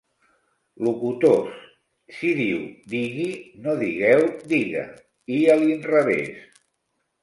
[0.87, 1.51] Locutors,
[2.17, 2.65] si diu
[2.95, 3.37] 'digui'
[3.69, 4.91] no digueu 'diga',
[5.39, 6.47] i a l'inrevès.